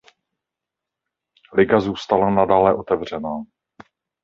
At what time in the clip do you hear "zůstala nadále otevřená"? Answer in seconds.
1.79-3.31